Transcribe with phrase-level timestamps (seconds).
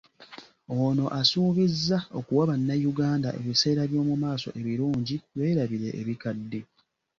[0.85, 6.59] Ono asuubizza okuwa bannayuganda ebiseera by'omu maaso ebirungi beerabire ebikadde.